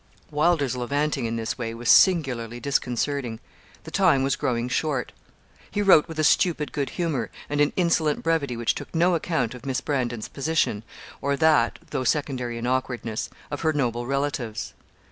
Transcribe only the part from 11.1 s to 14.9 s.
or that (though secondary in awkwardness) of her noble relatives.